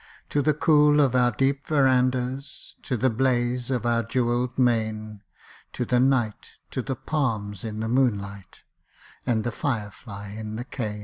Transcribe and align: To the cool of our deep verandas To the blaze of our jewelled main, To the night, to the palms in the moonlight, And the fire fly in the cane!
To 0.29 0.41
the 0.41 0.55
cool 0.55 0.99
of 0.99 1.13
our 1.15 1.29
deep 1.31 1.67
verandas 1.67 2.75
To 2.81 2.97
the 2.97 3.11
blaze 3.11 3.69
of 3.69 3.85
our 3.85 4.01
jewelled 4.01 4.57
main, 4.57 5.21
To 5.73 5.85
the 5.85 5.99
night, 5.99 6.53
to 6.71 6.81
the 6.81 6.95
palms 6.95 7.63
in 7.63 7.81
the 7.81 7.87
moonlight, 7.87 8.63
And 9.27 9.43
the 9.43 9.51
fire 9.51 9.91
fly 9.91 10.29
in 10.29 10.55
the 10.55 10.65
cane! 10.65 10.97